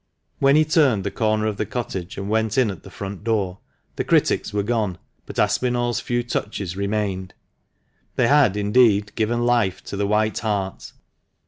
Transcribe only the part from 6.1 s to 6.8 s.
touches"